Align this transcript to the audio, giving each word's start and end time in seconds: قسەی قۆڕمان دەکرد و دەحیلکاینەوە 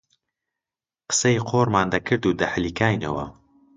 قسەی 1.09 1.37
قۆڕمان 1.49 1.87
دەکرد 1.93 2.23
و 2.25 2.37
دەحیلکاینەوە 2.39 3.25